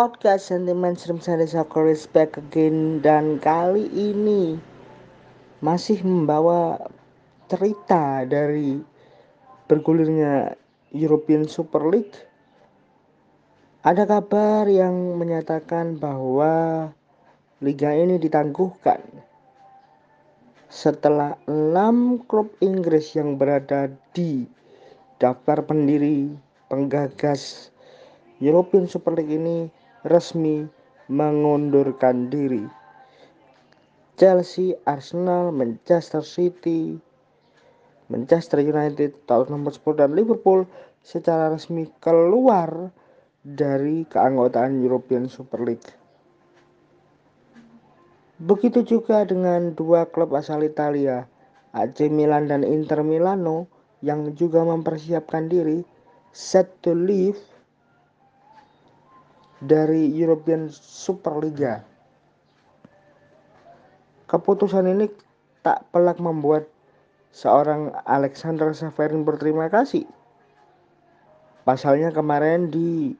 [0.00, 4.56] podcast sentimen Stream Sunday Soccer is back again dan kali ini
[5.60, 6.80] masih membawa
[7.52, 8.80] cerita dari
[9.68, 10.56] bergulirnya
[10.96, 12.16] European Super League.
[13.84, 16.88] Ada kabar yang menyatakan bahwa
[17.60, 19.04] liga ini ditangguhkan
[20.72, 24.48] setelah enam klub Inggris yang berada di
[25.20, 26.32] daftar pendiri
[26.72, 27.68] penggagas
[28.40, 29.68] European Super League ini
[30.06, 30.64] resmi
[31.10, 32.64] mengundurkan diri.
[34.20, 37.00] Chelsea, Arsenal, Manchester City,
[38.12, 40.68] Manchester United, Tottenham Hotspur dan Liverpool
[41.00, 42.92] secara resmi keluar
[43.40, 45.88] dari keanggotaan European Super League.
[48.40, 51.28] Begitu juga dengan dua klub asal Italia,
[51.76, 53.68] AC Milan dan Inter Milano
[54.00, 55.84] yang juga mempersiapkan diri
[56.32, 57.36] set to leave
[59.60, 61.84] dari European Superliga.
[64.26, 65.06] Keputusan ini
[65.60, 66.64] tak pelak membuat
[67.30, 70.08] seorang Alexander Severin berterima kasih.
[71.68, 73.14] Pasalnya kemarin di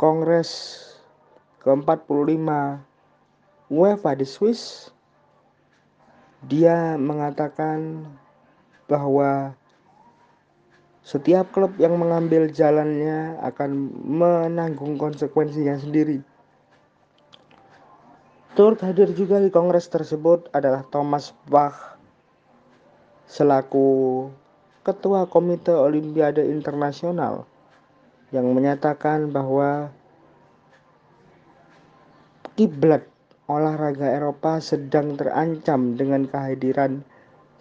[0.00, 0.80] Kongres
[1.60, 2.48] ke-45
[3.68, 4.90] UEFA di Swiss
[6.46, 8.06] dia mengatakan
[8.86, 9.56] bahwa
[11.06, 16.18] setiap klub yang mengambil jalannya akan menanggung konsekuensinya sendiri.
[18.58, 21.94] Turut hadir juga di kongres tersebut adalah Thomas Bach
[23.30, 24.26] selaku
[24.82, 27.46] Ketua Komite Olimpiade Internasional
[28.34, 29.94] yang menyatakan bahwa
[32.58, 33.06] kiblat
[33.46, 37.06] olahraga Eropa sedang terancam dengan kehadiran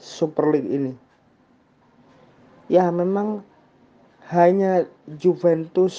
[0.01, 1.05] Super League ini
[2.66, 3.45] ya memang
[4.33, 5.95] hanya Juventus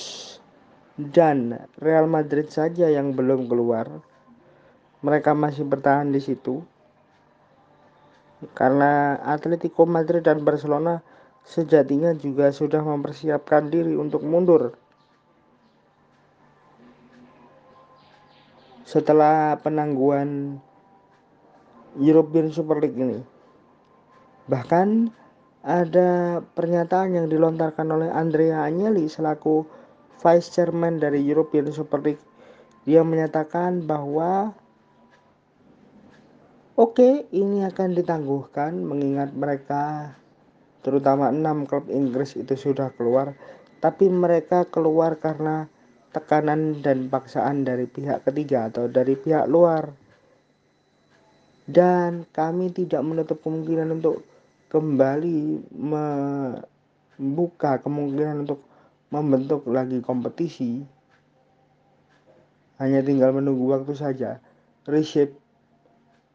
[0.99, 3.87] dan Real Madrid saja yang belum keluar.
[5.05, 6.65] Mereka masih bertahan di situ.
[8.53, 11.01] Karena Atletico Madrid dan Barcelona
[11.47, 14.75] sejatinya juga sudah mempersiapkan diri untuk mundur.
[18.83, 20.59] Setelah penangguhan
[21.97, 23.21] European Super League ini.
[24.47, 25.11] Bahkan
[25.67, 29.67] ada pernyataan yang dilontarkan oleh Andrea Agnelli selaku
[30.23, 32.23] Vice Chairman dari European Super League.
[32.87, 34.55] Dia menyatakan bahwa
[36.79, 40.15] oke okay, ini akan ditangguhkan mengingat mereka
[40.87, 43.35] terutama enam klub Inggris itu sudah keluar
[43.83, 45.67] tapi mereka keluar karena
[46.15, 49.91] tekanan dan paksaan dari pihak ketiga atau dari pihak luar
[51.67, 54.23] dan kami tidak menutup kemungkinan untuk
[54.77, 58.61] kembali membuka kemungkinan untuk
[59.09, 60.85] membentuk lagi kompetisi.
[62.77, 64.37] Hanya tinggal menunggu waktu saja.
[64.85, 65.33] Reshape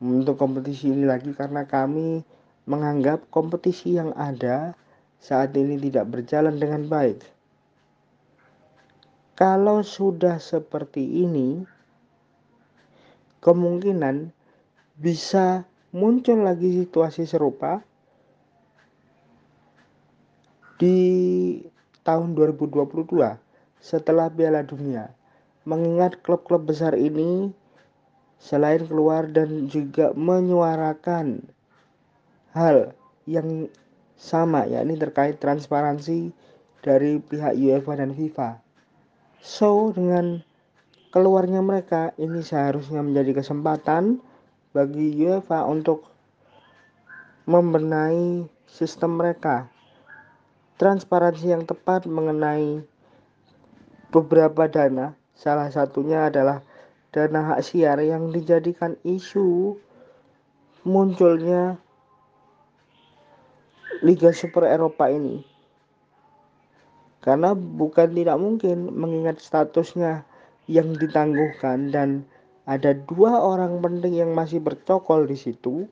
[0.01, 2.25] membentuk kompetisi ini lagi karena kami
[2.65, 4.73] menganggap kompetisi yang ada
[5.21, 7.21] saat ini tidak berjalan dengan baik.
[9.37, 11.61] Kalau sudah seperti ini
[13.45, 14.33] kemungkinan
[14.97, 15.61] bisa
[15.93, 17.85] muncul lagi situasi serupa
[20.81, 21.61] di
[22.01, 23.13] tahun 2022
[23.77, 25.13] setelah Piala Dunia.
[25.61, 27.53] Mengingat klub-klub besar ini
[28.41, 31.45] selain keluar dan juga menyuarakan
[32.57, 32.97] hal
[33.29, 33.69] yang
[34.17, 36.33] sama yakni terkait transparansi
[36.81, 38.57] dari pihak UEFA dan FIFA.
[39.37, 40.41] So dengan
[41.13, 44.17] keluarnya mereka ini seharusnya menjadi kesempatan
[44.73, 46.09] bagi UEFA untuk
[47.45, 49.69] membenahi sistem mereka
[50.81, 52.81] transparansi yang tepat mengenai
[54.09, 55.13] beberapa dana.
[55.37, 56.65] Salah satunya adalah
[57.13, 59.77] dana hak siar yang dijadikan isu
[60.81, 61.77] munculnya
[64.01, 65.45] Liga Super Eropa ini.
[67.21, 70.25] Karena bukan tidak mungkin mengingat statusnya
[70.65, 72.25] yang ditangguhkan dan
[72.65, 75.85] ada dua orang penting yang masih bercokol di situ.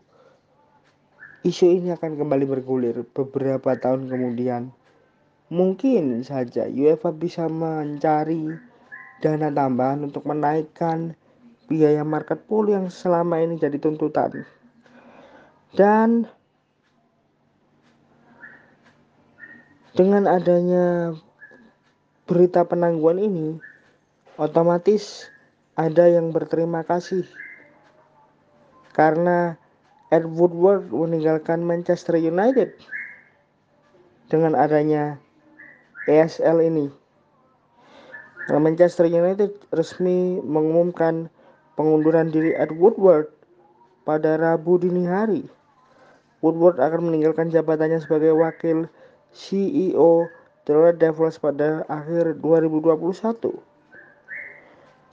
[1.45, 4.78] Isu ini akan kembali bergulir beberapa tahun kemudian.
[5.49, 8.53] Mungkin saja UEFA bisa mencari
[9.17, 11.17] dana tambahan untuk menaikkan
[11.65, 14.45] biaya market pool yang selama ini jadi tuntutan.
[15.73, 16.29] Dan
[19.97, 21.17] dengan adanya
[22.29, 23.57] berita penangguhan ini,
[24.37, 25.33] otomatis
[25.73, 27.25] ada yang berterima kasih
[28.93, 29.57] karena
[30.09, 32.73] Ed Woodward meninggalkan Manchester United
[34.29, 35.21] dengan adanya
[36.09, 36.89] ESL ini.
[38.49, 41.29] Manchester United resmi mengumumkan
[41.77, 43.29] pengunduran diri Ed Woodward
[44.09, 45.45] pada Rabu dini hari.
[46.41, 48.89] Woodward akan meninggalkan jabatannya sebagai wakil
[49.29, 50.25] CEO
[50.65, 53.53] The Red Devils pada akhir 2021.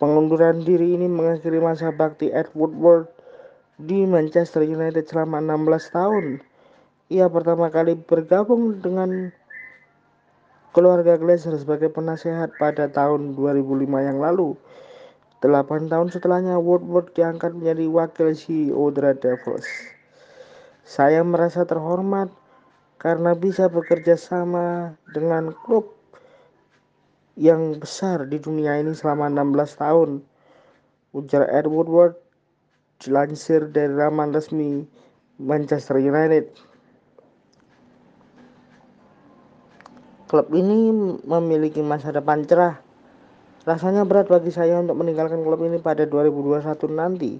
[0.01, 3.13] Pengunduran diri ini mengakhiri masa bakti Ed Woodward
[3.77, 6.25] di Manchester United selama 16 tahun.
[7.13, 9.29] Ia pertama kali bergabung dengan
[10.77, 14.53] keluarga Glazer sebagai penasehat pada tahun 2005 yang lalu.
[15.41, 19.65] Delapan tahun setelahnya, Woodward diangkat menjadi wakil CEO The Devils.
[20.85, 22.29] Saya merasa terhormat
[23.01, 25.97] karena bisa bekerja sama dengan klub
[27.41, 30.11] yang besar di dunia ini selama 16 tahun.
[31.17, 32.21] Ujar Ed Woodward
[33.01, 34.85] dilansir dari laman resmi
[35.41, 36.53] Manchester United.
[40.27, 40.91] Klub ini
[41.23, 42.83] memiliki masa depan cerah.
[43.63, 46.67] Rasanya berat bagi saya untuk meninggalkan klub ini pada 2021
[46.99, 47.39] nanti.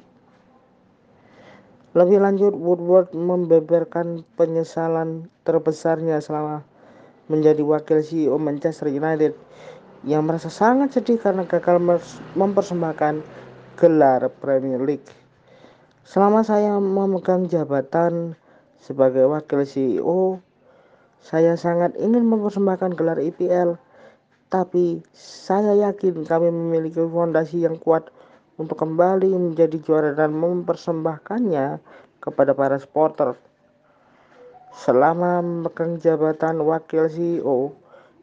[1.99, 6.63] Lebih lanjut, Woodward membeberkan penyesalan terbesarnya selama
[7.27, 9.35] menjadi wakil CEO Manchester United
[10.07, 11.83] yang merasa sangat sedih karena gagal
[12.39, 13.19] mempersembahkan
[13.75, 15.11] gelar Premier League.
[16.07, 18.39] Selama saya memegang jabatan
[18.79, 20.39] sebagai wakil CEO,
[21.27, 23.75] saya sangat ingin mempersembahkan gelar IPL,
[24.47, 28.15] tapi saya yakin kami memiliki fondasi yang kuat
[28.63, 31.83] untuk kembali menjadi juara dan mempersembahkannya
[32.23, 33.35] kepada para supporter.
[34.71, 37.75] Selama memegang jabatan wakil CEO,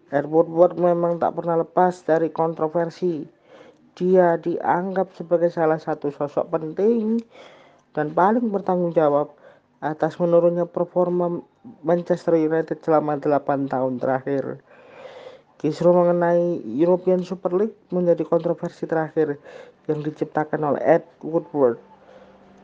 [0.08, 3.28] Edward Woodward memang tak pernah lepas dari kontroversi.
[4.00, 7.20] Dia dianggap sebagai salah satu sosok penting
[7.92, 9.36] dan paling bertanggung jawab
[9.84, 11.44] atas menurunnya performa
[11.84, 14.64] Manchester United selama 8 tahun terakhir.
[15.60, 19.40] Kisru mengenai European Super League menjadi kontroversi terakhir
[19.92, 21.80] yang diciptakan oleh Ed Woodward.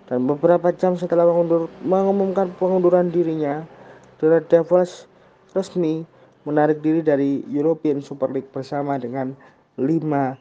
[0.07, 3.63] Dan beberapa jam setelah mengundur, mengumumkan pengunduran dirinya,
[4.19, 5.07] The Red Devils
[5.51, 6.03] resmi
[6.43, 9.35] menarik diri dari European Super League bersama dengan
[9.79, 10.35] lima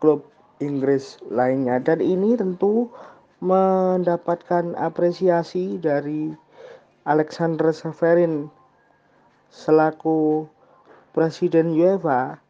[0.00, 0.24] klub
[0.60, 1.80] Inggris lainnya.
[1.80, 2.88] Dan ini tentu
[3.44, 6.32] mendapatkan apresiasi dari
[7.04, 8.48] Alexander Severin
[9.52, 10.48] selaku
[11.12, 12.40] Presiden UEFA.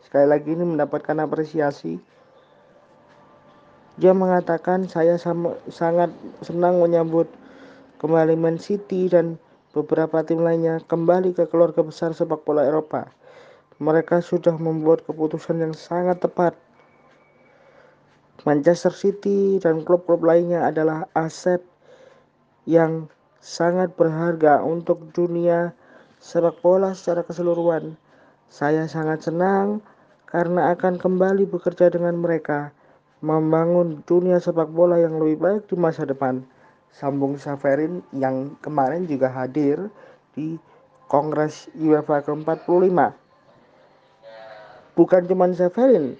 [0.00, 2.00] Sekali lagi ini mendapatkan apresiasi.
[4.00, 6.10] Dia mengatakan saya sama, sangat
[6.40, 7.28] senang menyambut
[8.00, 9.36] kembali Man City dan
[9.76, 13.12] beberapa tim lainnya kembali ke keluarga besar sepak bola Eropa.
[13.78, 16.56] Mereka sudah membuat keputusan yang sangat tepat
[18.42, 21.62] Manchester City dan klub-klub lainnya adalah aset
[22.66, 23.06] yang
[23.38, 25.70] sangat berharga untuk dunia
[26.18, 27.94] sepak bola secara keseluruhan.
[28.50, 29.78] Saya sangat senang
[30.26, 32.74] karena akan kembali bekerja dengan mereka,
[33.22, 36.42] membangun dunia sepak bola yang lebih baik di masa depan.
[36.90, 39.90] Sambung Saverin yang kemarin juga hadir
[40.34, 40.58] di
[41.06, 42.98] Kongres UEFA ke-45.
[44.94, 46.18] Bukan cuma Saverin,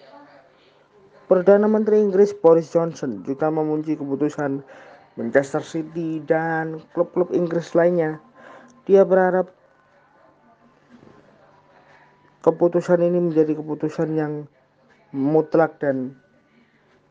[1.25, 4.61] Perdana Menteri Inggris Boris Johnson juga memuji keputusan
[5.17, 8.21] Manchester City dan klub-klub Inggris lainnya.
[8.85, 9.49] Dia berharap
[12.45, 14.45] keputusan ini menjadi keputusan yang
[15.17, 16.13] mutlak dan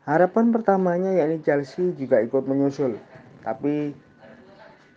[0.06, 2.94] harapan pertamanya yakni Chelsea juga ikut menyusul.
[3.42, 3.96] Tapi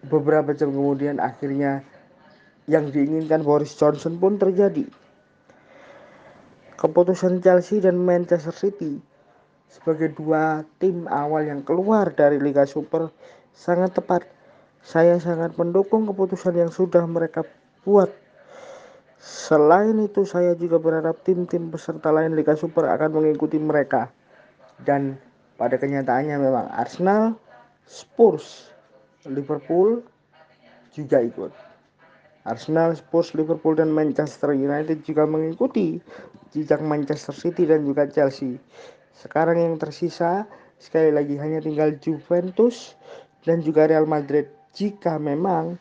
[0.05, 1.81] beberapa jam kemudian akhirnya
[2.69, 5.06] yang diinginkan Boris Johnson pun terjadi.
[6.77, 9.01] Keputusan Chelsea dan Manchester City
[9.65, 13.09] sebagai dua tim awal yang keluar dari Liga Super
[13.49, 14.29] sangat tepat.
[14.85, 17.43] Saya sangat mendukung keputusan yang sudah mereka
[17.81, 18.07] buat.
[19.17, 24.13] Selain itu, saya juga berharap tim-tim peserta lain Liga Super akan mengikuti mereka.
[24.79, 25.17] Dan
[25.57, 27.35] pada kenyataannya memang Arsenal,
[27.83, 28.69] Spurs,
[29.25, 30.05] Liverpool
[30.93, 31.66] juga ikut.
[32.47, 35.99] Arsenal, Spurs, Liverpool, dan Manchester United juga mengikuti
[36.55, 38.55] jejak Manchester City dan juga Chelsea.
[39.11, 40.47] Sekarang yang tersisa
[40.79, 42.95] sekali lagi hanya tinggal Juventus
[43.43, 45.75] dan juga Real Madrid jika memang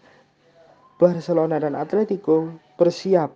[0.99, 3.31] Barcelona dan Atletico bersiap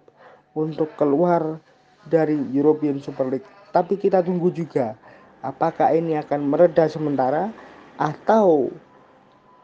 [0.57, 1.61] untuk keluar
[2.09, 3.49] dari European Super League.
[3.71, 4.97] Tapi kita tunggu juga
[5.45, 7.53] apakah ini akan mereda sementara
[8.01, 8.73] atau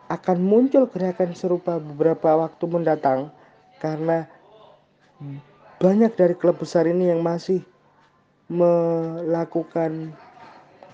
[0.07, 3.33] akan muncul gerakan serupa beberapa waktu mendatang
[3.83, 4.29] karena
[5.77, 7.61] banyak dari klub besar ini yang masih
[8.49, 10.15] melakukan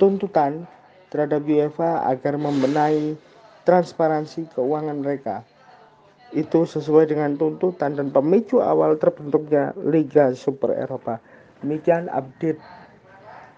[0.00, 0.66] tuntutan
[1.12, 3.14] terhadap UEFA agar membenahi
[3.62, 5.44] transparansi keuangan mereka.
[6.32, 11.20] Itu sesuai dengan tuntutan dan pemicu awal terbentuknya Liga Super Eropa.
[11.62, 12.58] demikian update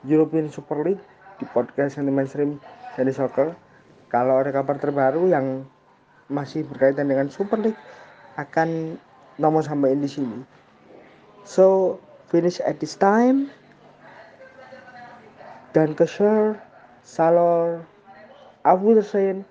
[0.04, 1.00] European Super League
[1.40, 2.61] di podcast yang mainstream
[2.93, 3.57] dari soccer
[4.12, 5.64] kalau ada kabar terbaru yang
[6.28, 7.81] masih berkaitan dengan Super League
[8.37, 9.00] akan
[9.38, 10.38] nomor sampaikan di sini.
[11.45, 11.99] So
[12.31, 13.50] finish at this time.
[15.75, 16.62] Dan ke share
[17.03, 17.83] salor.
[18.64, 19.45] Abu Hussein